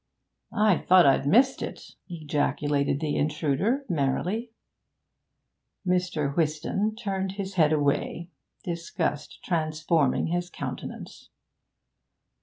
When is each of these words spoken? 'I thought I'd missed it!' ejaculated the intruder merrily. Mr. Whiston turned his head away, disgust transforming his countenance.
'I 0.51 0.79
thought 0.79 1.05
I'd 1.05 1.27
missed 1.27 1.61
it!' 1.61 1.91
ejaculated 2.09 2.99
the 2.99 3.15
intruder 3.15 3.85
merrily. 3.87 4.49
Mr. 5.85 6.35
Whiston 6.35 6.95
turned 6.95 7.33
his 7.33 7.53
head 7.53 7.71
away, 7.71 8.31
disgust 8.63 9.43
transforming 9.43 10.25
his 10.25 10.49
countenance. 10.49 11.29